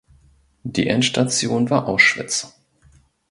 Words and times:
Die 0.63 0.87
Endstation 0.87 1.69
war 1.69 1.87
Auschwitz. 1.87 2.59